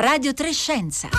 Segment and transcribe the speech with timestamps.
[0.00, 1.10] Radio Trescenza.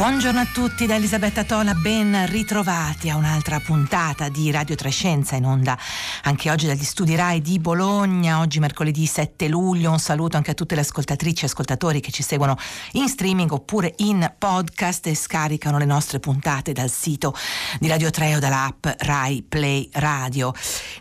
[0.00, 5.44] Buongiorno a tutti da Elisabetta Tola, ben ritrovati a un'altra puntata di Radio Trescenza in
[5.44, 5.78] onda
[6.22, 10.54] anche oggi dagli studi RAI di Bologna, oggi mercoledì 7 luglio, un saluto anche a
[10.54, 12.56] tutte le ascoltatrici e ascoltatori che ci seguono
[12.92, 17.34] in streaming oppure in podcast e scaricano le nostre puntate dal sito
[17.78, 20.52] di Radio 3 o dall'app RAI Play Radio.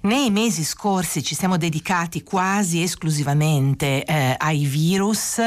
[0.04, 5.42] Nei mesi scorsi ci siamo dedicati quasi esclusivamente eh, ai virus,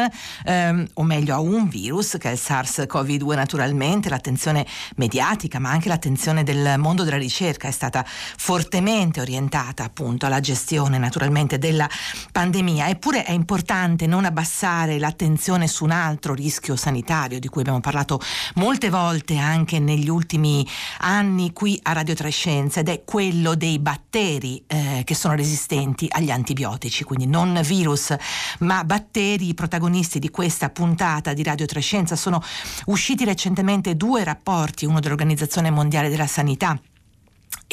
[0.45, 4.67] ehm, o meglio a un virus che è il SARS-CoV-2 naturalmente l'attenzione
[4.97, 10.99] mediatica ma anche l'attenzione del mondo della ricerca è stata fortemente orientata appunto alla gestione
[10.99, 11.89] naturalmente della
[12.31, 12.89] pandemia.
[12.89, 18.21] Eppure è importante non abbassare l'attenzione su un altro rischio sanitario di cui abbiamo parlato
[18.57, 20.67] molte volte anche negli ultimi
[20.99, 26.31] anni qui a Radio Trescenza ed è quello dei batteri eh, che sono resistenti agli
[26.31, 28.15] antibiotici quindi non virus
[28.61, 29.55] ma batteri.
[29.55, 32.43] Protagonisti di questa puntata di Radio Trescenza sono
[32.87, 36.79] usciti recentemente due rapporti, uno dell'Organizzazione Mondiale della Sanità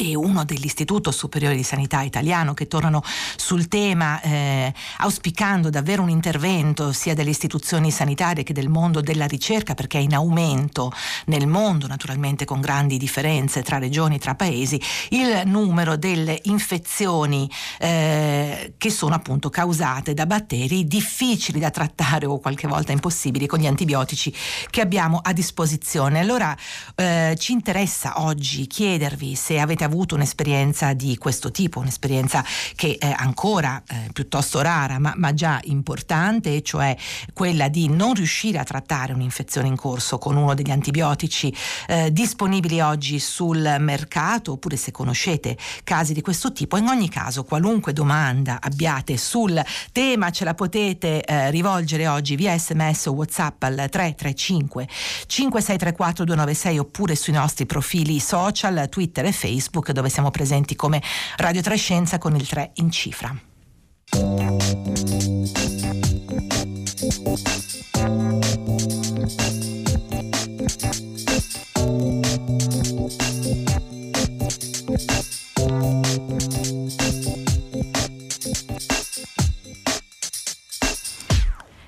[0.00, 3.02] e uno dell'Istituto Superiore di Sanità Italiano che tornano
[3.36, 9.26] sul tema eh, auspicando davvero un intervento sia delle istituzioni sanitarie che del mondo della
[9.26, 10.90] ricerca perché è in aumento
[11.26, 18.72] nel mondo naturalmente con grandi differenze tra regioni, tra paesi, il numero delle infezioni eh,
[18.78, 23.66] che sono appunto causate da batteri difficili da trattare o qualche volta impossibili con gli
[23.66, 24.34] antibiotici
[24.70, 26.20] che abbiamo a disposizione.
[26.20, 26.56] Allora
[26.94, 32.44] eh, ci interessa oggi chiedervi se avete avuto un'esperienza di questo tipo, un'esperienza
[32.76, 36.96] che è ancora eh, piuttosto rara ma, ma, già importante, cioè
[37.32, 41.54] quella di non riuscire a trattare un'infezione in corso con uno degli antibiotici
[41.88, 46.76] eh, disponibili oggi sul mercato, oppure se conoscete casi di questo tipo.
[46.76, 49.60] In ogni caso, qualunque domanda abbiate sul
[49.92, 54.86] tema ce la potete eh, rivolgere oggi via sms o whatsapp al 335
[55.26, 61.00] 5634 296 oppure sui nostri profili social, Twitter e Facebook Facebook dove siamo presenti come
[61.36, 63.34] Radio Trescenza con il 3 in cifra.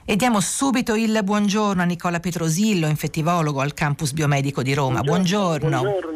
[0.04, 5.00] E diamo subito il buongiorno a Nicola Petrosillo, infettivologo al campus biomedico di Roma.
[5.00, 5.69] Buongiorno.
[5.69, 6.11] Buongiorno, buongiorno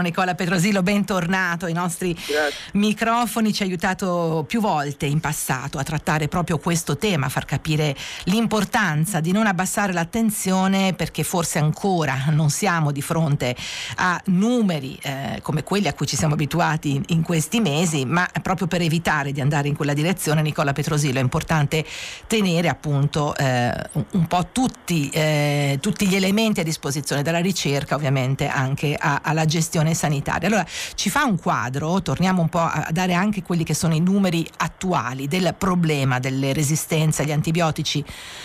[0.00, 2.52] Nicola Petrosillo, bentornato ai nostri Grazie.
[2.72, 3.52] microfoni.
[3.52, 7.94] Ci ha aiutato più volte in passato a trattare proprio questo tema, a far capire
[8.24, 13.54] l'importanza di non abbassare l'attenzione perché forse ancora non siamo di fronte
[13.96, 18.28] a numeri eh, come quelli a cui ci siamo abituati in, in questi mesi, ma
[18.42, 21.84] proprio per evitare di andare in quella direzione, Nicola Petrosillo, è importante
[22.26, 28.48] tenere appunto eh, un po' tutti, eh, tutti, gli elementi a disposizione dalla ricerca ovviamente
[28.48, 30.48] anche a, alla gestione sanitaria.
[30.48, 34.00] Allora ci fa un quadro, torniamo un po' a dare anche quelli che sono i
[34.00, 38.04] numeri attuali del problema delle resistenze agli antibiotici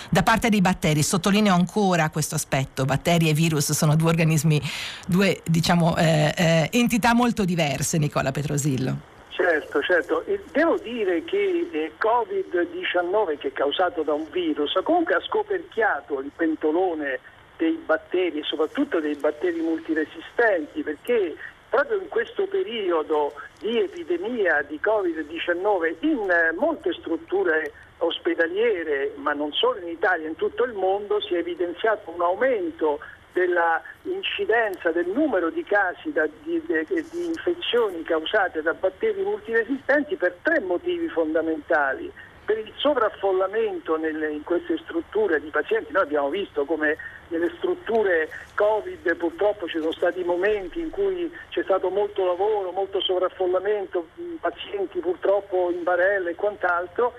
[0.10, 1.04] da parte dei batteri.
[1.04, 4.62] Sottolineo ancora questo aspetto, batteri e virus sono due organismi,
[5.08, 9.12] due diciamo, eh, eh entità molto diverse, Nicola Petrosillo.
[9.30, 10.24] Certo, certo.
[10.52, 16.32] Devo dire che eh, Covid-19, che è causato da un virus, comunque ha scoperchiato il
[16.36, 17.20] pentolone
[17.64, 21.34] dei batteri e soprattutto dei batteri multiresistenti, perché
[21.70, 29.54] proprio in questo periodo di epidemia di Covid-19 in eh, molte strutture ospedaliere, ma non
[29.54, 33.00] solo in Italia, in tutto il mondo, si è evidenziato un aumento
[33.32, 40.18] della incidenza del numero di casi da, di, di, di, infezioni causate da batteri multiresistenti
[40.18, 42.12] per tre motivi fondamentali.
[42.46, 46.98] Per il sovraffollamento nelle, in queste strutture di pazienti, noi abbiamo visto come
[47.34, 53.02] nelle strutture Covid purtroppo ci sono stati momenti in cui c'è stato molto lavoro, molto
[53.02, 54.08] sovraffollamento,
[54.40, 57.14] pazienti purtroppo in barella e quant'altro,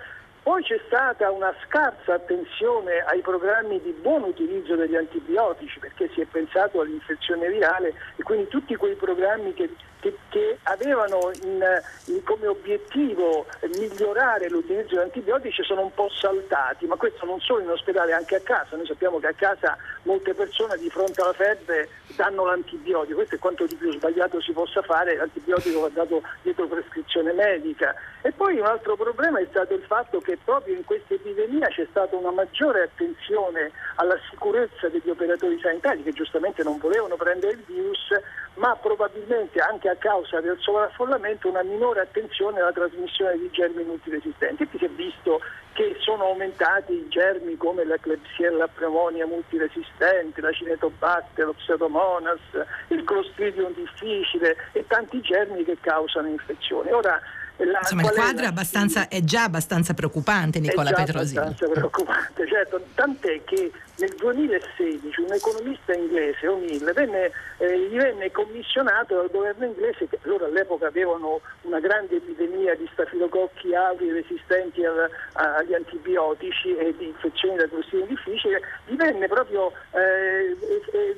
[0.45, 6.21] poi c'è stata una scarsa attenzione ai programmi di buon utilizzo degli antibiotici perché si
[6.21, 11.65] è pensato all'infezione virale e quindi tutti quei programmi che, che, che avevano in,
[12.09, 13.47] in, come obiettivo
[13.79, 18.37] migliorare l'utilizzo degli antibiotici sono un po' saltati, ma questo non solo in ospedale, anche
[18.37, 18.77] a casa.
[18.77, 23.39] Noi sappiamo che a casa molte persone di fronte alla febbre danno l'antibiotico, questo è
[23.39, 27.95] quanto di più sbagliato si possa fare, l'antibiotico va dato dietro prescrizione medica.
[28.23, 31.87] E poi un altro problema è stato il fatto che proprio in questa epidemia c'è
[31.91, 37.65] stata una maggiore attenzione alla sicurezza degli operatori sanitari che giustamente non volevano prendere il
[37.67, 38.09] virus,
[38.55, 44.63] ma probabilmente anche a causa del sovraffollamento una minore attenzione alla trasmissione di germi multiresistenti.
[44.63, 45.41] E qui si è visto
[45.75, 52.41] che sono aumentati i germi come la Klebsiella pneumonia multiresistente, la Cinetobacter, lo Pseudomonas,
[52.89, 56.93] il Clostridium difficile e tanti germi che causano infezioni.
[56.93, 57.21] Ora,
[57.59, 61.39] la, Insomma, il quadro è, è, già abbastanza preoccupante, Nicola Petrosini.
[61.39, 67.97] È abbastanza preoccupante, certo, tant'è che nel 2016 un economista inglese, O'Neill, venne, eh, gli
[67.97, 74.11] venne commissionato dal governo inglese, che loro all'epoca avevano una grande epidemia di stafilococchi auri
[74.11, 80.57] resistenti al, agli antibiotici e di infezioni da clostridium difficile, gli venne proprio eh,
[80.93, 81.17] eh,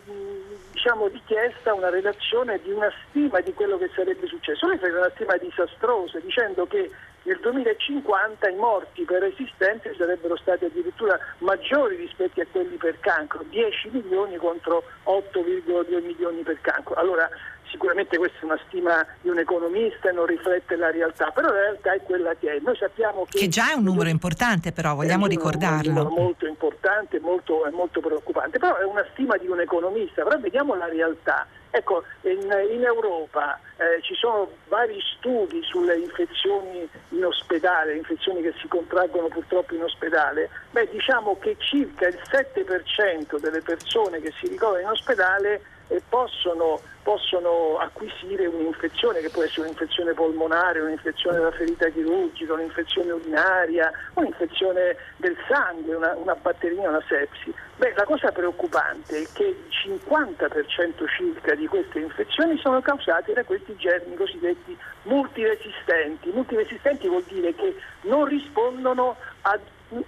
[0.86, 4.68] diciamo, richiesta una relazione di una stima di quello che sarebbe successo.
[4.68, 6.88] Lui fece una stima disastrosa dicendo che
[7.24, 13.42] nel 2050 i morti per resistenza sarebbero stati addirittura maggiori rispetto a quelli per cancro,
[13.50, 16.94] 10 milioni contro 8,2 milioni per cancro.
[16.94, 17.28] Allora
[17.76, 21.60] sicuramente questa è una stima di un economista e non riflette la realtà, però la
[21.60, 22.58] realtà è quella che è.
[22.60, 23.38] Noi sappiamo che...
[23.38, 25.84] Che già è un numero importante però, vogliamo ricordarlo.
[25.84, 30.22] È un numero molto importante, molto, molto preoccupante, però è una stima di un economista,
[30.22, 31.46] però vediamo la realtà.
[31.70, 32.40] Ecco, in,
[32.72, 39.28] in Europa eh, ci sono vari studi sulle infezioni in ospedale, infezioni che si contraggono
[39.28, 40.48] purtroppo in ospedale.
[40.70, 46.80] Beh, diciamo che circa il 7% delle persone che si ricoverano in ospedale eh, possono,
[47.02, 54.96] possono, acquisire un'infezione che può essere un'infezione polmonare, un'infezione della ferita chirurgica, un'infezione urinaria, un'infezione
[55.16, 57.54] del sangue, una, una batterina, una sepsi.
[57.76, 63.44] Beh, la cosa preoccupante è che il 50% circa di queste infezioni sono causate da
[63.44, 66.30] questi germi cosiddetti multiresistenti.
[66.30, 69.58] Multiresistenti vuol dire che non rispondono a,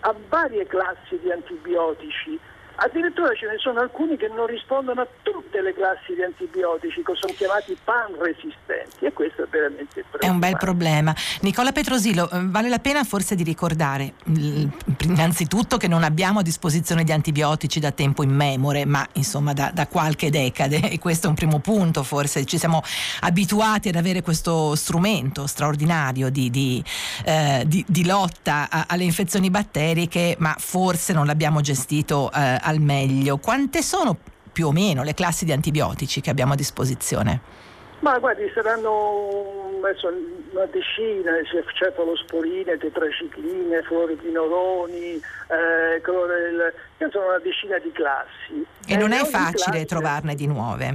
[0.01, 2.39] a varie classi di antibiotici
[2.81, 7.13] Addirittura ce ne sono alcuni che non rispondono a tutte le classi di antibiotici, che
[7.15, 10.05] sono chiamati pan-resistenti e questo è veramente.
[10.17, 11.13] È un bel problema.
[11.41, 17.03] Nicola Petrosilo, eh, vale la pena forse di ricordare innanzitutto che non abbiamo a disposizione
[17.03, 21.35] di antibiotici da tempo immemore, ma insomma da, da qualche decade e questo è un
[21.35, 22.45] primo punto forse.
[22.45, 22.83] Ci siamo
[23.21, 26.85] abituati ad avere questo strumento straordinario di, di,
[27.25, 33.39] eh, di, di lotta alle infezioni batteriche, ma forse non l'abbiamo gestito eh, al meglio.
[33.39, 34.17] Quante sono
[34.53, 37.41] più o meno le classi di antibiotici che abbiamo a disposizione?
[38.01, 40.07] Ma guardi, saranno adesso,
[40.53, 41.33] una decina,
[41.75, 46.73] cefalosporine, tetracicline, fluoridinoloni, eh, clorel,
[47.11, 48.65] sono una decina di classi.
[48.87, 50.87] E non è facile classe, trovarne di nuove?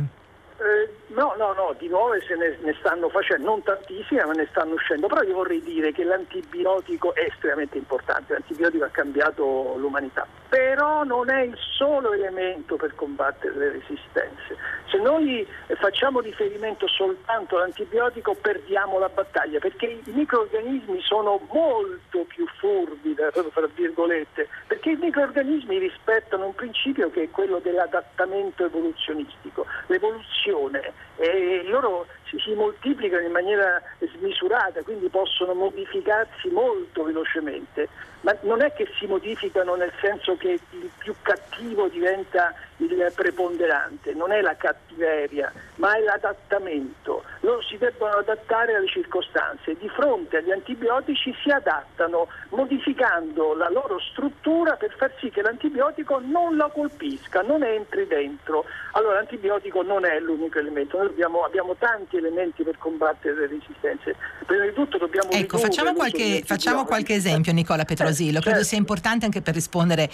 [0.57, 4.47] Eh, no, no, no, di nuove se ne, ne, stanno facendo, non tantissime, ma ne
[4.49, 5.07] stanno uscendo.
[5.07, 11.29] Però io vorrei dire che l'antibiotico è estremamente importante, l'antibiotico ha cambiato l'umanità, però non
[11.29, 14.57] è il solo elemento per combattere le resistenze.
[14.89, 15.45] Se noi
[15.79, 23.31] facciamo riferimento soltanto all'antibiotico perdiamo la battaglia, perché i microorganismi sono molto più furbi, tra
[23.73, 29.65] virgolette, perché i microorganismi rispettano un principio che è quello dell'adattamento evoluzionistico.
[29.87, 37.87] L'evoluzione e loro si, si, moltiplicano in maniera smisurata, quindi possono modificarsi molto velocemente,
[38.21, 44.13] ma non è che si modificano nel senso che il più cattivo diventa il preponderante,
[44.13, 47.23] non è la cattiveria, ma è l'adattamento.
[47.41, 53.99] Loro si debbono adattare alle circostanze, di fronte agli antibiotici si adattano modificando la loro
[53.99, 58.65] struttura per far sì che l'antibiotico non la colpisca, non entri dentro.
[58.93, 62.22] Allora l'antibiotico non è l'unico elemento, noi abbiamo, abbiamo tanti elementi
[62.63, 64.15] per combattere le resistenze.
[64.45, 68.63] Prima di tutto dobbiamo Ecco, facciamo qualche, facciamo qualche, esempio Nicola Petrosilo, credo certo.
[68.63, 70.09] sia importante anche per rispondere eh,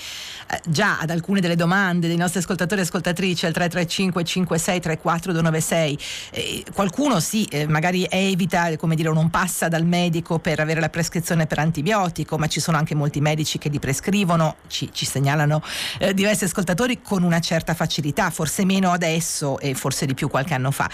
[0.68, 5.98] già ad alcune delle domande dei nostri ascoltatori e ascoltatrici al 335 56 34 296.
[6.32, 10.90] Eh, qualcuno sì, eh, magari evita, come dire, non passa dal medico per avere la
[10.90, 15.62] prescrizione per antibiotico, ma ci sono anche molti medici che li prescrivono, ci, ci segnalano
[16.00, 20.54] eh, diversi ascoltatori con una certa facilità, forse meno adesso e forse di più qualche
[20.54, 20.90] anno fa.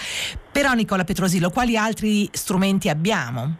[0.56, 3.56] Però Nicola Petrosilo, quali altri strumenti abbiamo?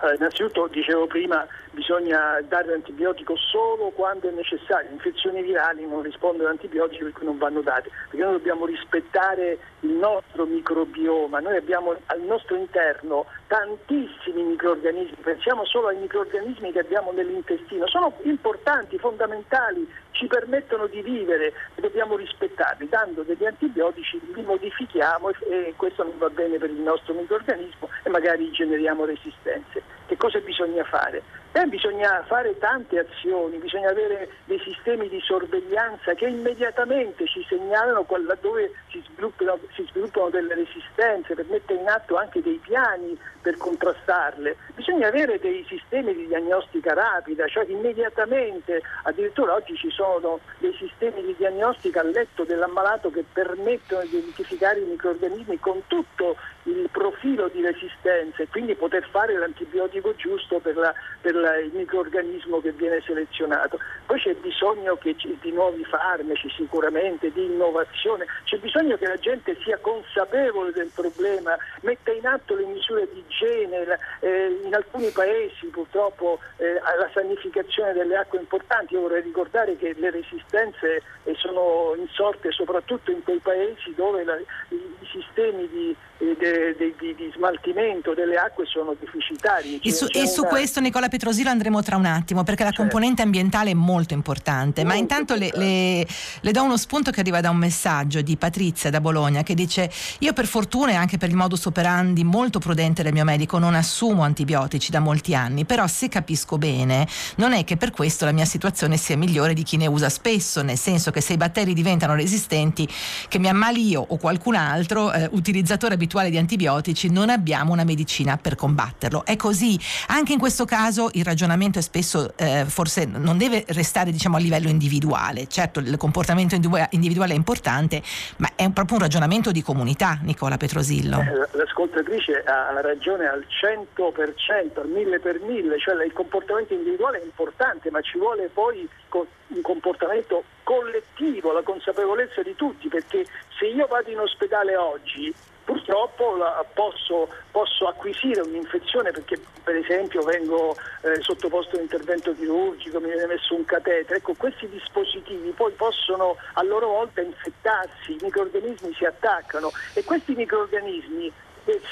[0.00, 4.88] Allora, innanzitutto dicevo prima bisogna dare l'antibiotico solo quando è necessario.
[4.88, 9.58] Le infezioni virali non rispondono all'antibiotico per cui non vanno date, perché noi dobbiamo rispettare
[9.80, 16.80] il nostro microbioma, noi abbiamo al nostro interno tantissimi microorganismi, pensiamo solo ai microorganismi che
[16.80, 24.42] abbiamo nell'intestino, sono importanti, fondamentali, ci permettono di vivere dobbiamo rispettarli, dando degli antibiotici li
[24.42, 29.82] modifichiamo e questo non va bene per il nostro microorganismo e magari generiamo resistenze.
[30.06, 31.22] Che cosa bisogna fare?
[31.52, 38.06] Eh, bisogna fare tante azioni, bisogna avere dei sistemi di sorveglianza che immediatamente ci segnalano
[38.24, 43.56] laddove si sviluppano, si sviluppano delle resistenze, per mettere in atto anche dei piani per
[43.56, 44.56] contrastarle.
[44.76, 51.20] Bisogna avere dei sistemi di diagnostica rapida, cioè immediatamente, addirittura oggi ci sono dei sistemi
[51.20, 57.48] di diagnostica a letto dell'ammalato che permettono di identificare i microorganismi con tutto il profilo
[57.48, 62.72] di resistenza e quindi poter fare l'antibiotico giusto per, la, per la, il microorganismo che
[62.72, 63.78] viene selezionato.
[64.06, 69.78] Poi c'è bisogno di nuovi farmaci sicuramente, di innovazione, c'è bisogno che la gente sia
[69.78, 76.40] consapevole del problema, metta in atto le misure di igiene, eh, in alcuni paesi purtroppo
[76.56, 81.94] eh, la sanificazione delle acque è importante, io vorrei ricordare che le resistenze eh, sono
[81.96, 86.36] insorte soprattutto in quei paesi dove la, i, i sistemi di de,
[86.76, 89.80] de, di, di, smaltimento delle acque sono deficitari.
[89.82, 92.82] E su, e su questo Nicola Petrosilo andremo tra un attimo perché la certo.
[92.82, 96.06] componente ambientale è molto importante, molto ma intanto le, le,
[96.40, 99.90] le, do uno spunto che arriva da un messaggio di Patrizia da Bologna che dice
[100.18, 103.74] io per fortuna e anche per il modus operandi molto prudente del mio medico non
[103.74, 108.32] assumo antibiotici da molti anni, però se capisco bene non è che per questo la
[108.32, 111.72] mia situazione sia migliore di chi ne usa spesso, nel senso che se i batteri
[111.72, 112.88] diventano resistenti
[113.28, 117.72] che mi ammali io o qualcun altro eh, utilizzatore abituale abituale di antibiotici non abbiamo
[117.72, 119.24] una medicina per combatterlo.
[119.24, 119.78] È così.
[120.08, 124.40] Anche in questo caso il ragionamento è spesso eh, forse non deve restare diciamo, a
[124.40, 125.46] livello individuale.
[125.46, 128.02] Certo il comportamento individuale è importante,
[128.36, 131.20] ma è proprio un ragionamento di comunità, Nicola Petrosillo.
[131.20, 137.24] Eh, l'ascoltatrice ha ragione al 100%, al 1000 per 1000, cioè il comportamento individuale è
[137.24, 143.24] importante, ma ci vuole poi un comportamento collettivo, la consapevolezza di tutti, perché
[143.58, 145.32] se io vado in ospedale oggi
[145.70, 152.34] purtroppo la, posso, posso, acquisire un'infezione perché per esempio vengo eh, sottoposto a un intervento
[152.34, 158.14] chirurgico, mi viene messo un catetere, ecco questi dispositivi poi possono a loro volta infettarsi,
[158.14, 161.32] i microorganismi si attaccano e questi microorganismi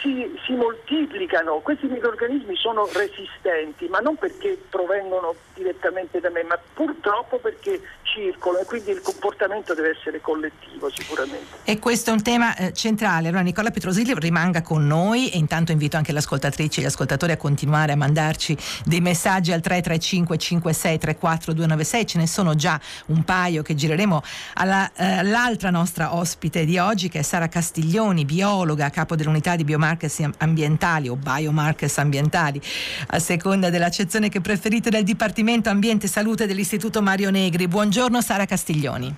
[0.01, 6.59] si, si, moltiplicano, questi microorganismi sono resistenti, ma non perché provengono direttamente da me, ma
[6.75, 11.57] purtroppo perché circolano e quindi il comportamento deve essere collettivo sicuramente.
[11.65, 13.29] E questo è un tema eh, centrale.
[13.29, 17.33] Allora Nicola Petrosilli rimanga con noi e intanto invito anche le ascoltatrici e gli ascoltatori
[17.33, 22.81] a continuare a mandarci dei messaggi al 335 56 34 296, ce ne sono già
[23.07, 24.23] un paio che gireremo
[24.55, 29.65] alla, eh, all'altra nostra ospite di oggi che è Sara Castiglioni, biologa, capo dell'unità di
[29.65, 32.61] biomarkers ambientali o biomarkers ambientali,
[33.09, 37.69] a seconda dell'accezione che preferite del Dipartimento Ambiente e Salute dell'Istituto Mario Negri.
[37.69, 39.15] Buongiorno Sara Castiglioni.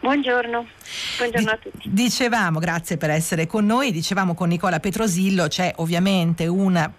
[0.00, 0.66] Buongiorno.
[1.18, 1.88] Buongiorno a tutti.
[1.88, 6.92] Dicevamo, grazie per essere con noi, dicevamo con Nicola Petrosillo, c'è ovviamente una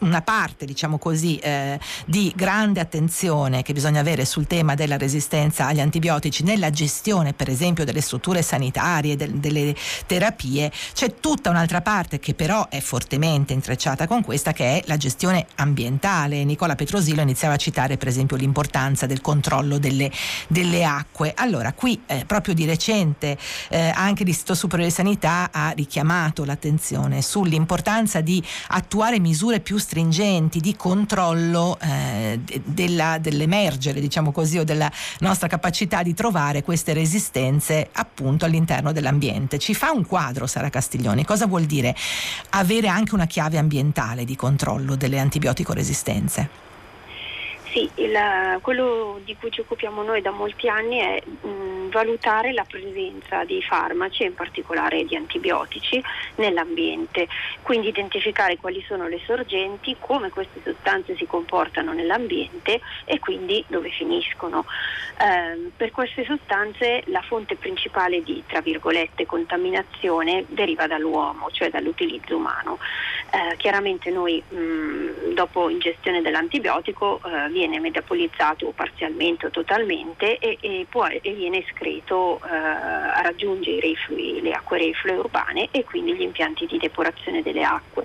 [0.00, 5.66] una parte, diciamo così, eh, di grande attenzione che bisogna avere sul tema della resistenza
[5.66, 9.74] agli antibiotici nella gestione, per esempio, delle strutture sanitarie, del, delle
[10.06, 14.96] terapie, c'è tutta un'altra parte che però è fortemente intrecciata con questa, che è la
[14.96, 16.44] gestione ambientale.
[16.44, 20.10] Nicola Petrosilo iniziava a citare, per esempio, l'importanza del controllo delle,
[20.46, 21.32] delle acque.
[21.36, 23.36] Allora, qui eh, proprio di recente
[23.68, 30.60] eh, anche l'Istituto Superiore di Sanità ha richiamato l'attenzione sull'importanza di attuare misure più stringenti
[30.60, 37.88] di controllo eh, della, dell'emergere, diciamo così, o della nostra capacità di trovare queste resistenze
[37.92, 39.58] appunto all'interno dell'ambiente.
[39.58, 41.96] Ci fa un quadro, Sara Castiglioni, cosa vuol dire
[42.50, 46.67] avere anche una chiave ambientale di controllo delle antibiotico resistenze?
[47.78, 52.64] Sì, il, quello di cui ci occupiamo noi da molti anni è mh, valutare la
[52.64, 56.02] presenza di farmaci, in particolare di antibiotici,
[56.36, 57.28] nell'ambiente,
[57.62, 63.90] quindi identificare quali sono le sorgenti, come queste sostanze si comportano nell'ambiente e quindi dove
[63.90, 64.64] finiscono.
[65.20, 72.36] Eh, per queste sostanze la fonte principale di, tra virgolette, contaminazione deriva dall'uomo, cioè dall'utilizzo
[72.36, 72.78] umano.
[73.30, 80.86] Eh, chiaramente noi mh, dopo ingestione dell'antibiotico eh, viene metabolizzato parzialmente o totalmente e, e,
[80.88, 86.22] può, e viene escreto, eh, raggiunge i reflui, le acque reflue urbane e quindi gli
[86.22, 88.04] impianti di depurazione delle acque.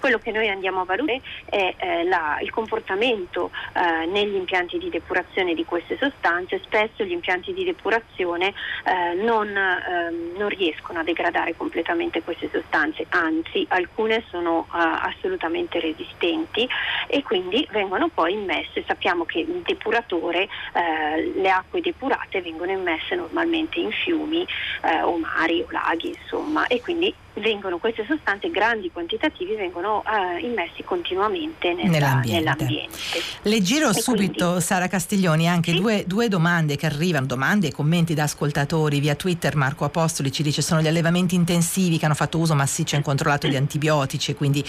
[0.00, 4.88] Quello che noi andiamo a valutare è eh, la, il comportamento eh, negli impianti di
[4.90, 6.60] depurazione di queste sostanze.
[6.64, 8.48] Spesso gli impianti di depurazione
[8.84, 15.80] eh, non, ehm, non, riescono a degradare completamente queste sostanze, anzi alcune sono eh, assolutamente
[15.80, 16.68] resistenti
[17.06, 18.84] e quindi vengono poi immesse.
[18.86, 24.46] Sappiamo che il depuratore, eh, le acque depurate vengono immesse normalmente in fiumi
[24.82, 30.44] eh, o mari o laghi, insomma, e quindi vengono queste sostanze, grandi quantitativi, vengono uh,
[30.44, 32.38] immessi continuamente nella, nell'ambiente.
[32.38, 32.98] nell'ambiente.
[33.42, 34.62] Le giro e subito, quindi...
[34.62, 35.80] Sara Castiglioni, anche sì?
[35.80, 39.56] due, due, domande che arrivano, domande e commenti da ascoltatori via Twitter.
[39.56, 43.48] Marco Apostoli ci dice sono gli allevamenti intensivi che hanno fatto uso massiccio e incontrollato
[43.48, 44.64] di antibiotici e quindi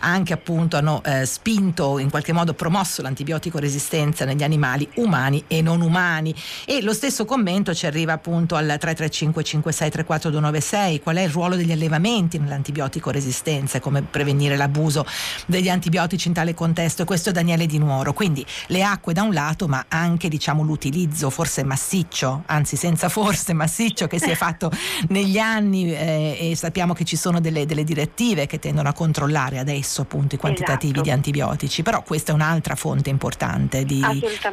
[0.00, 5.62] anche appunto hanno eh, spinto, in qualche modo promosso l'antibiotico resistenza negli animali umani e
[5.62, 6.34] non umani.
[6.66, 11.30] E lo stesso commento ci arriva appunto al 335 56 34 296, qual è il
[11.30, 12.09] ruolo degli allevamenti?
[12.10, 15.06] Strumenti nell'antibiotico resistenza e come prevenire l'abuso
[15.46, 18.12] degli antibiotici in tale contesto e questo è Daniele Di Nuoro.
[18.12, 23.52] Quindi le acque da un lato ma anche diciamo, l'utilizzo forse massiccio, anzi senza forse
[23.52, 24.70] massiccio che si è fatto
[25.08, 29.58] negli anni eh, e sappiamo che ci sono delle, delle, direttive che tendono a controllare
[29.58, 31.02] adesso appunto i quantitativi esatto.
[31.04, 34.02] di antibiotici, però questa è un'altra fonte importante di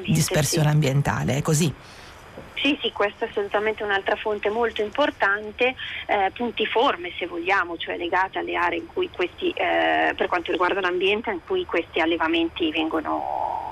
[0.06, 0.74] dispersione sì.
[0.74, 1.74] ambientale, è così.
[2.62, 5.76] Sì, sì, questa è assolutamente un'altra fonte molto importante,
[6.08, 10.82] eh, puntiforme se vogliamo, cioè legata alle aree in cui questi, eh, per quanto riguarda
[10.82, 13.67] l'ambiente, in cui questi allevamenti vengono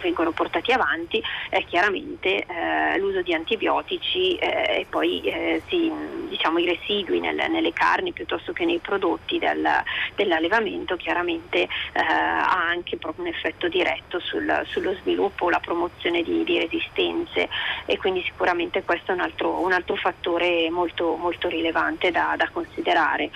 [0.00, 5.90] vengono portati avanti è chiaramente eh, l'uso di antibiotici eh, e poi eh, si,
[6.28, 9.66] diciamo, i residui nel, nelle carni piuttosto che nei prodotti del,
[10.14, 16.58] dell'allevamento chiaramente eh, ha anche un effetto diretto sul, sullo sviluppo, la promozione di, di,
[16.58, 17.48] resistenze.
[17.86, 22.48] E quindi sicuramente questo è un altro, un altro fattore molto, molto rilevante da, da
[22.50, 23.30] considerare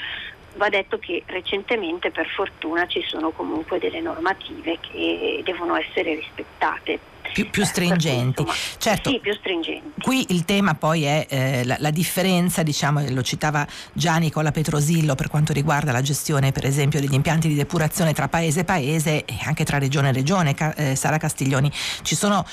[0.56, 7.10] va detto che recentemente per fortuna ci sono comunque delle normative che devono essere rispettate.
[7.32, 8.44] Più, più, stringenti.
[8.76, 10.02] certo, sì, più stringenti.
[10.02, 15.14] Qui il tema poi è eh, la, la, differenza, diciamo, lo citava già Nicola Petrosillo
[15.14, 19.24] per quanto riguarda la gestione per esempio degli impianti di depurazione tra paese e paese
[19.24, 20.54] e anche tra regione e regione.
[20.76, 21.70] Eh, Sara Castiglioni,
[22.02, 22.44] ci sono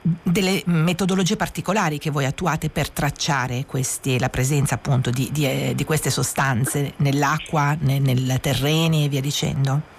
[0.00, 5.72] delle metodologie particolari che voi attuate per tracciare questi, la presenza appunto di, di, eh,
[5.74, 9.96] di queste sostanze nell'acqua, nei, nei terreni e via dicendo?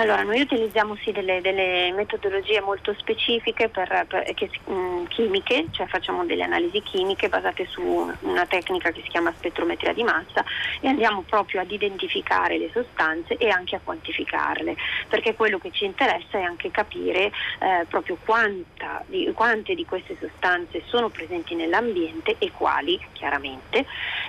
[0.00, 5.66] Allora, noi utilizziamo sì delle, delle metodologie molto specifiche per, per, che, mh, mm, chimiche,
[5.72, 7.82] cioè facciamo delle analisi chimiche basate su
[8.20, 10.44] una tecnica che si chiama spettrometria di massa
[10.80, 14.76] e andiamo proprio ad identificare le sostanze e anche a quantificarle,
[15.08, 20.16] perché quello che ci interessa è anche capire eh, proprio quanta, di, quante di queste
[20.20, 23.78] sostanze sono presenti nell'ambiente e quali, chiaramente.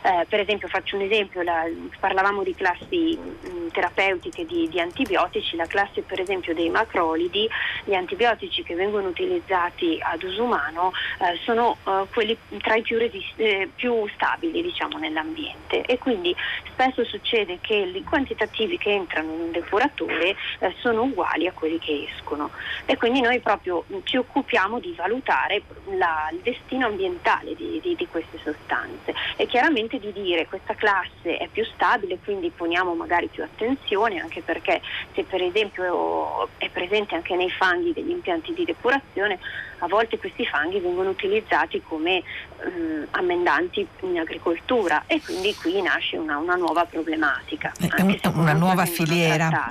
[0.01, 1.63] Eh, per esempio, faccio un esempio, la,
[1.99, 7.48] parlavamo di classi mh, mm, terapeutiche di, di antibiotici, la classe per esempio dei macrolidi,
[7.84, 12.98] gli antibiotici che vengono utilizzati ad uso umano eh, sono eh, quelli tra i più,
[12.98, 15.82] resist- eh, più stabili diciamo, nell'ambiente.
[15.82, 16.34] E quindi
[16.72, 21.78] spesso succede che i quantitativi che entrano in un depuratore eh, sono uguali a quelli
[21.78, 22.52] che escono.
[22.86, 25.62] E quindi noi proprio ci occupiamo di valutare
[25.98, 31.38] la, il destino ambientale di, di, di queste sostanze e chiaramente di dire questa classe
[31.38, 34.82] è più stabile quindi poniamo magari più attenzione anche perché
[35.13, 39.39] se per esempio è presente anche nei fanghi degli impianti di depurazione,
[39.79, 42.23] a volte questi fanghi vengono utilizzati come
[42.65, 47.72] um, ammendanti in agricoltura e quindi qui nasce una, una nuova problematica.
[47.98, 49.67] Un, una nuova filiera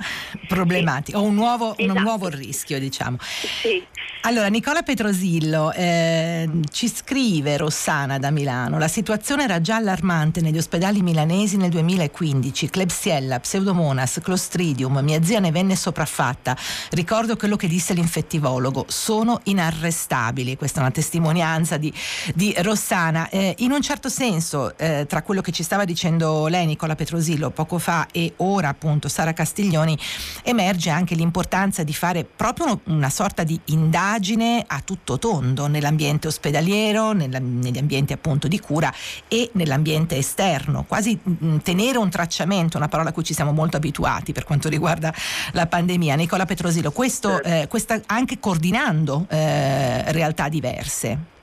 [0.47, 1.23] problematica, sì.
[1.23, 1.97] o un nuovo, esatto.
[1.97, 3.17] un nuovo, rischio diciamo.
[3.19, 3.83] Sì.
[4.21, 10.57] Allora Nicola Petrosillo eh, ci scrive Rossana da Milano, la situazione era già allarmante negli
[10.57, 16.57] ospedali milanesi nel 2015, Klebsiella, Pseudomonas, Clostridium, mia zia ne venne sopraffatta,
[16.91, 21.93] ricordo quello che disse l'infettivologo, sono inarrestabili, questa è una testimonianza di,
[22.33, 22.78] di Rossana,
[23.29, 27.49] eh, in un certo senso eh, tra quello che ci stava dicendo lei Nicola Petrosillo
[27.49, 29.97] poco fa e ora appunto Sara Castiglioni
[30.43, 37.11] emerge anche l'importanza di fare proprio una sorta di indagine a tutto tondo nell'ambiente ospedaliero,
[37.11, 38.93] nella, negli ambienti appunto di cura
[39.27, 43.51] e nell'ambiente esterno, quasi mh, mm, tenere un tracciamento, una parola a cui ci siamo
[43.51, 45.13] molto abituati per quanto riguarda
[45.51, 46.15] la pandemia.
[46.15, 51.37] Nicola Petrosilo, questo eh, questa, anche coordinando eh, realtà diverse.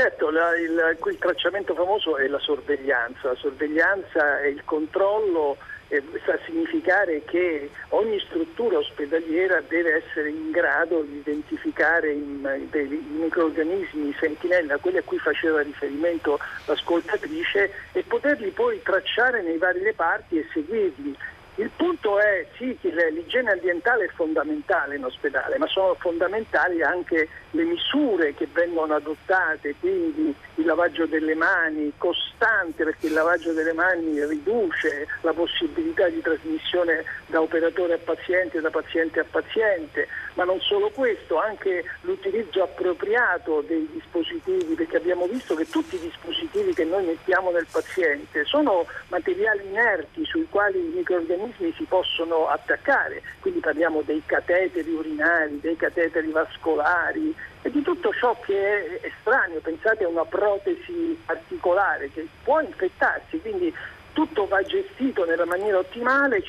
[0.00, 5.58] Certo, la, il, il tracciamento famoso è la sorveglianza, la sorveglianza è il controllo
[5.88, 12.22] eh, sta a significare che ogni struttura ospedaliera deve essere in grado di identificare i,
[12.22, 19.82] i microorganismi sentinella, quelli a cui faceva riferimento l'ascoltatrice, e poterli poi tracciare nei vari
[19.82, 21.14] reparti e seguirli
[21.60, 27.28] Il punto è sì che l'igiene ambientale è fondamentale in ospedale, ma sono fondamentali anche
[27.50, 33.74] le misure che vengono adottate, quindi il lavaggio delle mani costante, perché il lavaggio delle
[33.74, 40.44] mani riduce la possibilità di trasmissione da operatore a paziente, da paziente a paziente, ma
[40.44, 46.74] non solo questo, anche l'utilizzo appropriato dei dispositivi, perché abbiamo visto che tutti i dispositivi
[46.74, 53.22] che noi mettiamo nel paziente sono materiali inerti sui quali i microorganismi si possono attaccare,
[53.40, 59.60] quindi parliamo dei cateteri urinari, dei cateteri vascolari e di tutto ciò che è estraneo,
[59.60, 63.74] pensate a una protesi articolare che può infettarsi, quindi
[64.12, 66.42] tutto va gestito nella maniera ottimale,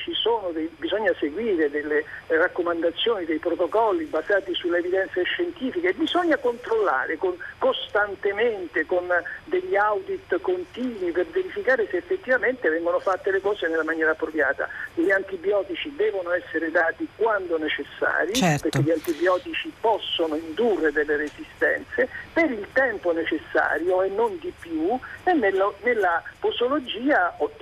[0.52, 8.86] dei, bisogna seguire delle raccomandazioni, dei protocolli basati sulle evidenze scientifiche, bisogna controllare con, costantemente
[8.86, 9.08] con
[9.44, 14.68] degli audit continui per verificare se effettivamente vengono fatte le cose nella maniera appropriata.
[14.94, 18.68] Gli antibiotici devono essere dati quando necessari, certo.
[18.68, 24.98] perché gli antibiotici possono indurre delle resistenze per il tempo necessario e non di più
[25.24, 27.60] e nella, nella posologia ottimale,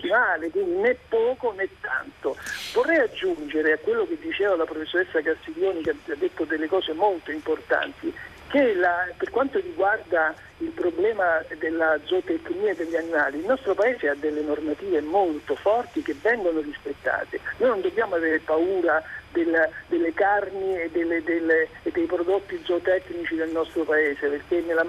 [0.50, 2.36] quindi né poco né tanto.
[2.72, 7.30] Vorrei aggiungere a quello che diceva la professoressa Castiglioni che ha detto delle cose molto
[7.30, 8.12] importanti,
[8.48, 14.14] che la, per quanto riguarda il problema della zootecnia degli animali, il nostro Paese ha
[14.14, 17.40] delle normative molto forti che vengono rispettate.
[17.58, 23.36] Noi non dobbiamo avere paura della, delle carni e, delle, delle, e, dei prodotti zootecnici
[23.36, 24.84] del nostro Paese, perché nella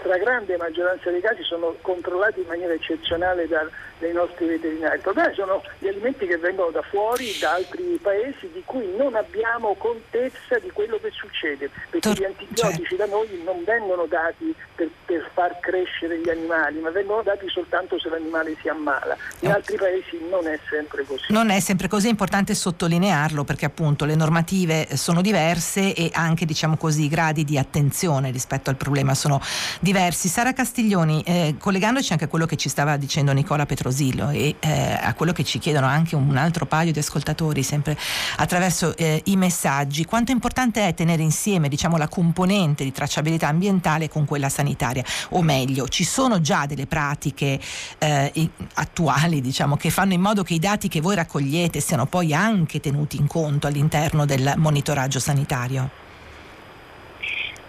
[0.00, 3.66] stragrande maggioranza dei casi sono controllati in maniera eccezionale da,
[3.98, 4.96] dai nostri veterinari.
[4.96, 9.14] Il problema sono gli alimenti che vengono da fuori, da altri paesi, di cui non
[9.14, 12.98] abbiamo contezza di quello che succede, perché Tor- gli antibiotici cioè.
[12.98, 17.98] da noi non vengono dati per, per, far crescere gli animali, ma vengono dati soltanto
[17.98, 19.16] se l'animale si ammala.
[19.40, 21.32] In altri paesi non è sempre così.
[21.32, 26.44] Non è sempre così, è importante sottolinearlo perché appunto le normative sono diverse e anche
[26.44, 29.40] diciamo così i gradi di attenzione rispetto al problema sono
[29.80, 30.28] diversi.
[30.28, 34.56] Sara Castiglioni, eh, collegandoci anche a quello che ci stava dicendo Nicola Petrosini, Rosillo e
[34.58, 37.96] eh, a quello che ci chiedono anche un altro paio di ascoltatori sempre
[38.36, 44.08] attraverso eh, i messaggi, quanto importante è tenere insieme diciamo, la componente di tracciabilità ambientale
[44.08, 47.60] con quella sanitaria, o meglio, ci sono già delle pratiche
[47.98, 52.34] eh, attuali diciamo, che fanno in modo che i dati che voi raccogliete siano poi
[52.34, 56.02] anche tenuti in conto all'interno del monitoraggio sanitario?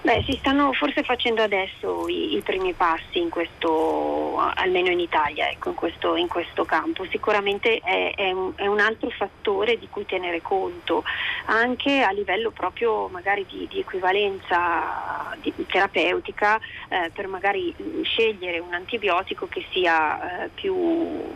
[0.02, 5.50] Beh, si stanno forse facendo adesso i, i primi passi in questo, almeno in Italia,
[5.50, 7.08] ecco, in, questo, in, questo, campo.
[7.10, 11.04] Sicuramente è, è, un, è, un, altro fattore di cui tenere conto,
[11.46, 18.76] anche a livello proprio magari di, di equivalenza di, terapeutica, eh, per magari scegliere un
[18.76, 21.34] antibiotico che sia eh, più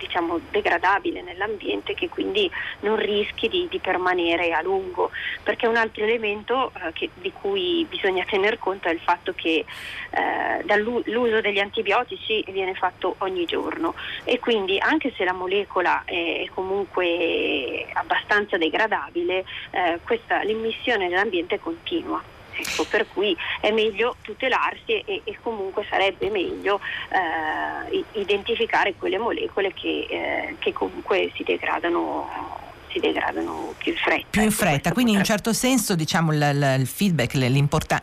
[0.00, 5.10] diciamo, degradabile nell'ambiente che quindi non rischi di, di permanere a lungo.
[5.42, 9.64] Perché un altro elemento eh, che, di cui bisogna tener conto è il fatto che
[10.10, 16.48] eh, l'uso degli antibiotici viene fatto ogni giorno e quindi anche se la molecola è
[16.54, 22.38] comunque abbastanza degradabile, eh, questa, l'immissione nell'ambiente continua.
[22.60, 29.72] Ecco, per cui è meglio tutelarsi e, e comunque sarebbe meglio eh, identificare quelle molecole
[29.72, 34.26] che, eh, che comunque si degradano si degradano più in fretta.
[34.30, 37.34] Più in ecco, fretta, quindi in un certo senso diciamo il, il feedback,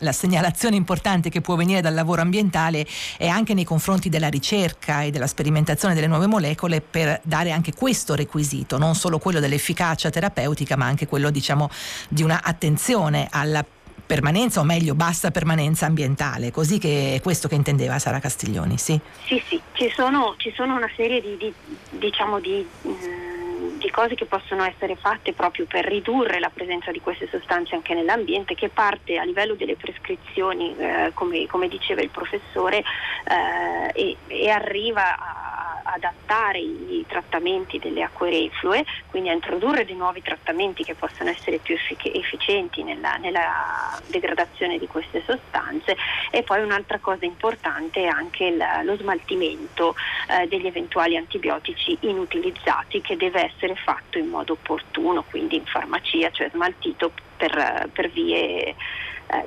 [0.00, 5.02] la segnalazione importante che può venire dal lavoro ambientale è anche nei confronti della ricerca
[5.02, 10.10] e della sperimentazione delle nuove molecole per dare anche questo requisito, non solo quello dell'efficacia
[10.10, 11.68] terapeutica ma anche quello diciamo
[12.08, 13.64] di una attenzione alla
[14.08, 18.98] permanenza o meglio bassa permanenza ambientale, così che è questo che intendeva Sara Castiglioni, sì?
[19.26, 21.52] Sì, sì, ci sono, ci sono una serie di, di,
[21.90, 23.37] diciamo di, mm,
[23.78, 27.94] di, cose che possono essere fatte proprio per ridurre la presenza di queste sostanze anche
[27.94, 34.16] nell'ambiente, che parte a livello delle prescrizioni, eh, come, come, diceva il professore, eh, e,
[34.26, 35.58] e arriva a
[35.90, 41.58] adattare i trattamenti delle acque reflue, quindi a introdurre dei nuovi trattamenti che possano essere
[41.58, 45.96] più effic- efficienti nella, nella, degradazione di queste sostanze.
[46.30, 49.94] E poi un'altra cosa importante è anche il, lo smaltimento
[50.28, 56.30] eh, degli eventuali antibiotici inutilizzati che deve essere fatto in modo opportuno, quindi in farmacia,
[56.30, 58.76] cioè smaltito per, per vie eh,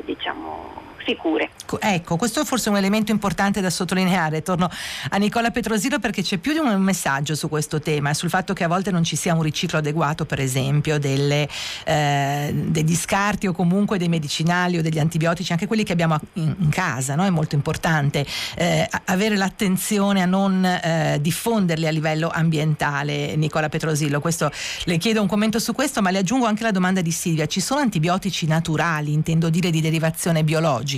[0.04, 1.50] diciamo sicure.
[1.80, 4.42] Ecco, questo è forse un elemento importante da sottolineare.
[4.42, 4.70] Torno
[5.10, 8.64] a Nicola Petrosino perché c'è più di un messaggio su questo tema, sul fatto che
[8.64, 11.48] a volte non ci sia un riciclo adeguato, per esempio, delle,
[11.86, 16.54] eh, degli scarti o comunque dei medicinali o degli antibiotici, anche quelli che abbiamo in,
[16.60, 17.16] in casa.
[17.16, 17.26] No?
[17.26, 23.36] È molto importante eh, avere l'attenzione a non eh, diffonderli a livello ambientale.
[23.36, 24.52] Nicola Petrosillo, questo,
[24.86, 27.46] le chiedo un commento su questo, ma le aggiungo anche la domanda di Silvia.
[27.46, 30.90] Ci sono antibiotici naturali, intendo dire di derivazione biologica?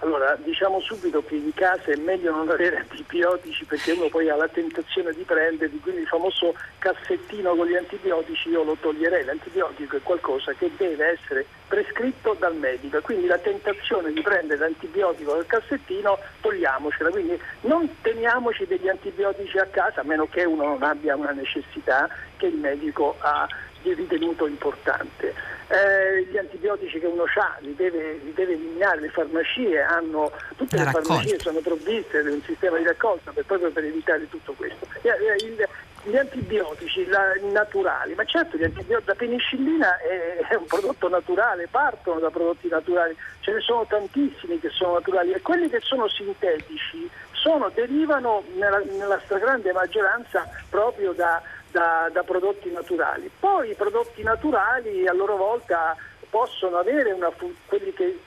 [0.00, 4.36] Allora, diciamo subito che in casa è meglio non avere antibiotici perché uno poi ha
[4.36, 9.24] la tentazione di prenderli, quindi il famoso cassettino con gli antibiotici io lo toglierei.
[9.24, 15.32] L'antibiotico è qualcosa che deve essere prescritto dal medico, quindi la tentazione di prendere l'antibiotico
[15.32, 20.82] dal cassettino togliamocela, quindi non teniamoci degli antibiotici a casa a meno che uno non
[20.82, 23.46] abbia una necessità che il medico ha
[23.82, 25.34] ritenuto importante.
[25.68, 30.76] Eh, gli antibiotici che uno ha li deve, li deve, eliminare, le farmacie hanno, tutte
[30.76, 31.14] la le raccolta.
[31.14, 34.86] farmacie sono provviste di un sistema di raccolta per, proprio per evitare tutto questo.
[35.02, 35.68] Eh, eh, il,
[36.06, 42.30] gli antibiotici la, naturali, ma certo la penicillina è, è, un prodotto naturale, partono da
[42.30, 47.70] prodotti naturali, ce ne sono tantissimi che sono naturali e quelli che sono sintetici sono,
[47.74, 51.42] derivano nella, nella stragrande maggioranza proprio da
[51.76, 53.30] da, da prodotti naturali.
[53.38, 55.94] Poi i prodotti naturali a loro volta
[56.30, 57.30] possono avere una
[57.66, 58.18] quelli che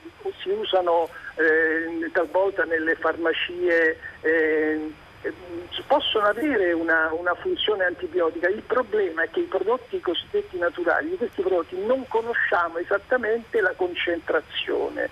[0.41, 4.91] si usano eh, talvolta nelle farmacie eh,
[5.87, 8.47] possono avere una, una, funzione antibiotica.
[8.47, 13.73] Il problema è che i prodotti cosiddetti naturali, di questi prodotti non conosciamo esattamente la
[13.75, 15.09] concentrazione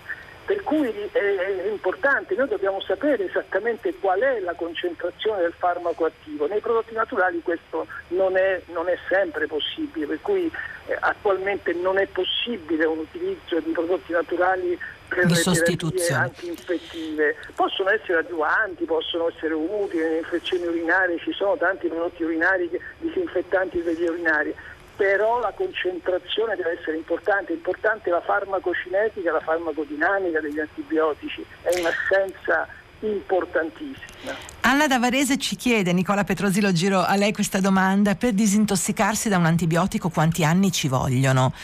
[0.48, 6.46] per cui è, importante, noi dobbiamo sapere esattamente qual è la concentrazione del farmaco attivo.
[6.46, 10.50] Nei prodotti naturali questo non è, non è sempre possibile, per cui
[10.86, 17.36] eh, attualmente non è possibile un utilizzo di prodotti naturali di le terapie antinfettive.
[17.54, 23.82] Possono essere adjuvanti, possono essere utili nelle infezioni urinarie, ci sono tanti prodotti urinari disinfettanti
[23.82, 24.54] degli urinari
[24.98, 32.66] però la concentrazione deve essere importante, importante la farmacocinetica, la farmacodinamica degli antibiotici, è un'assenza
[33.00, 34.56] importantissima.
[34.62, 39.46] Anna Davarese ci chiede, Nicola Petrosilo, giro a lei questa domanda, per disintossicarsi da un
[39.46, 41.54] antibiotico quanti anni ci vogliono?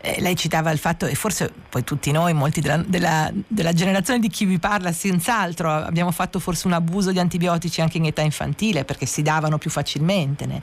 [0.00, 4.20] Eh, lei citava il fatto, e forse poi tutti noi, molti della, della, della, generazione
[4.20, 8.22] di chi vi parla, senz'altro abbiamo fatto forse un abuso di antibiotici anche in età
[8.22, 10.62] infantile perché si davano più facilmente ne,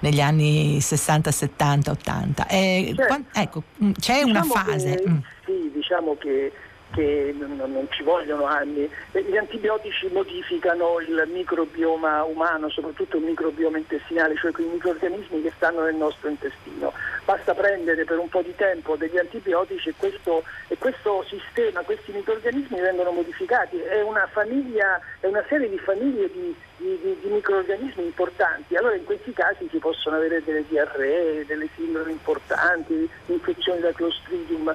[0.00, 2.46] negli anni 60, 70, 80.
[2.46, 3.04] Eh, certo.
[3.06, 3.62] quant, ecco,
[3.98, 4.94] c'è diciamo una fase.
[4.94, 5.18] Che, mm.
[5.44, 6.52] Sì, diciamo che
[6.92, 8.88] che non, ci vogliono anni.
[9.12, 15.82] Gli antibiotici modificano il microbioma umano, soprattutto il microbioma intestinale, cioè quei microorganismi che stanno
[15.82, 16.92] nel nostro intestino.
[17.24, 22.12] Basta prendere per un po' di tempo degli antibiotici e questo, e questo sistema, questi
[22.12, 23.78] microorganismi vengono modificati.
[23.78, 28.76] È una, famiglia, è una serie di famiglie di, di, di, di, microorganismi importanti.
[28.76, 34.74] Allora in questi casi si possono avere delle diarree, delle sindromi importanti, infezioni da Clostridium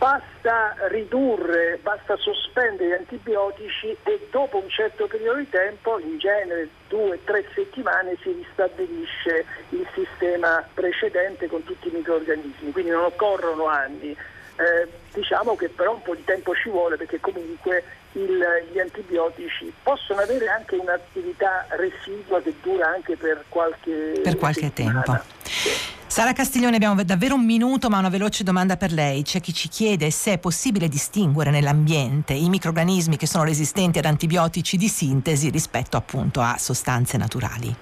[0.00, 6.70] basta ridurre, basta sospendere gli antibiotici e dopo un certo periodo di tempo, in genere
[6.88, 13.04] due o tre settimane, si ristabilisce il sistema precedente con tutti i microorganismi, quindi non
[13.04, 14.16] occorrono anni.
[14.56, 17.82] Eh, diciamo che però un po' di tempo ci vuole perché comunque
[18.12, 24.72] il, gli antibiotici possono avere anche un'attività residua che dura anche per qualche, per qualche
[24.72, 25.18] tempo.
[25.44, 25.79] Sì.
[26.10, 29.22] Sara Castiglione, abbiamo davvero un minuto, ma una veloce domanda per lei.
[29.22, 34.06] C'è chi ci chiede se è possibile distinguere nell'ambiente i microrganismi che sono resistenti ad
[34.06, 37.72] antibiotici di sintesi rispetto appunto a sostanze naturali.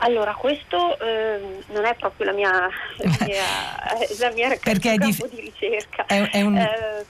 [0.00, 3.44] Allora, questo eh, non è proprio la mia, la mia,
[4.20, 6.04] la mia Perché campo di ricerca.
[6.04, 6.58] È, è un...
[6.58, 7.06] eh,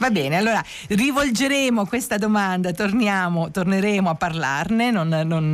[0.00, 5.50] Va bene, allora rivolgeremo questa domanda, torniamo, torneremo a parlarne, non, non,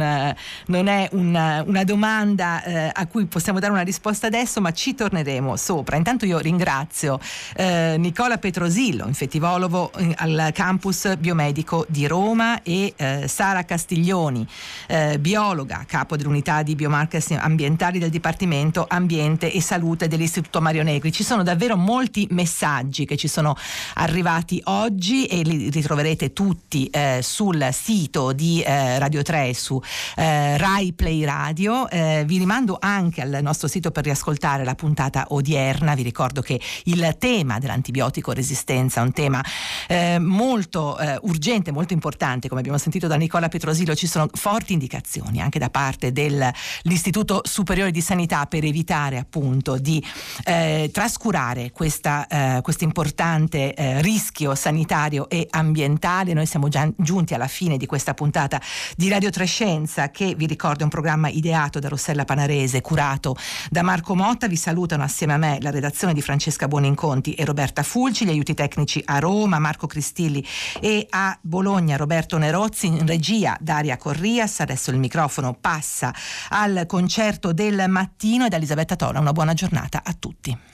[0.66, 4.94] non è una, una domanda eh, a cui possiamo dare una risposta adesso, ma ci
[4.94, 5.96] torneremo sopra.
[5.96, 7.18] Intanto io ringrazio
[7.56, 14.46] eh, Nicola Petrosillo, infettivologo eh, al campus biomedico di Roma e eh, Sara Castiglioni,
[14.88, 21.10] eh, biologa, capo dell'unità di biomarkers ambientali del Dipartimento Ambiente e Salute dell'Istituto Mario Negri.
[21.10, 23.56] Ci sono davvero molti messaggi che ci sono
[23.94, 29.80] arrivati ritrovati oggi e li ritroverete tutti eh, sul sito di eh, Radio 3 su
[30.16, 31.88] eh, Rai Play Radio.
[31.88, 35.94] Eh, vi rimando anche al nostro sito per riascoltare la puntata odierna.
[35.94, 39.42] Vi ricordo che il tema dell'antibiotico resistenza è un tema
[39.86, 43.94] eh, molto eh, urgente, molto importante, come abbiamo sentito da Nicola Petrosilo.
[43.94, 50.02] Ci sono forti indicazioni anche da parte dell'Istituto Superiore di Sanità per evitare appunto di
[50.90, 56.32] trascurare questa, questo importante eh, rischio sanitario e ambientale.
[56.32, 58.58] Noi siamo già giunti alla fine di questa puntata
[58.96, 63.36] di Radio Trescenza che vi ricordo è un programma ideato da Rossella Panarese, curato
[63.68, 64.48] da Marco Motta.
[64.48, 68.54] Vi salutano assieme a me la redazione di Francesca Buoninconti e Roberta Fulci, gli aiuti
[68.54, 70.42] tecnici a Roma, Marco Cristilli
[70.80, 74.60] e a Bologna Roberto Nerozzi, in regia Daria Corrias.
[74.60, 76.14] Adesso il microfono passa
[76.48, 79.20] al concerto del mattino e da Elisabetta Tola.
[79.20, 80.73] Una buona giornata a tutti.